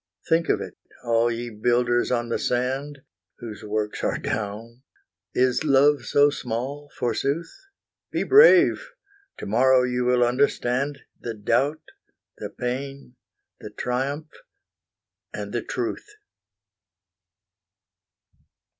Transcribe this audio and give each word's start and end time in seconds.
Think 0.27 0.49
of 0.49 0.59
it, 0.61 0.75
all 1.03 1.29
ye 1.29 1.51
builders 1.51 2.09
on 2.09 2.29
the 2.29 2.39
sand, 2.39 3.03
Whose 3.37 3.63
works 3.63 4.03
are 4.03 4.17
down! 4.17 4.81
Is 5.35 5.63
love 5.63 6.05
so 6.05 6.31
small, 6.31 6.89
forsooth? 6.97 7.53
Be 8.09 8.23
brave! 8.23 8.83
To 9.37 9.45
morrow 9.45 9.83
you 9.83 10.03
will 10.05 10.23
understand 10.23 11.03
The 11.19 11.35
doubt, 11.35 11.83
the 12.39 12.49
pain, 12.49 13.15
the 13.59 13.69
triumph, 13.69 14.31
and 15.35 15.53
the 15.53 15.61
Truth! 15.61 16.15